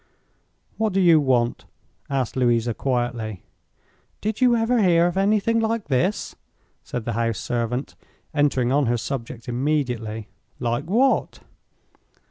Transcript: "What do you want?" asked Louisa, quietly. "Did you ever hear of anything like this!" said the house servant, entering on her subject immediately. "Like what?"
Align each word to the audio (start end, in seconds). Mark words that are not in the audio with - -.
"What 0.77 0.93
do 0.93 0.99
you 0.99 1.19
want?" 1.19 1.65
asked 2.09 2.35
Louisa, 2.35 2.73
quietly. 2.73 3.43
"Did 4.19 4.41
you 4.41 4.55
ever 4.55 4.81
hear 4.81 5.05
of 5.05 5.15
anything 5.15 5.59
like 5.59 5.89
this!" 5.89 6.35
said 6.83 7.05
the 7.05 7.13
house 7.13 7.37
servant, 7.37 7.93
entering 8.33 8.71
on 8.71 8.87
her 8.87 8.97
subject 8.97 9.47
immediately. 9.47 10.27
"Like 10.59 10.85
what?" 10.85 11.41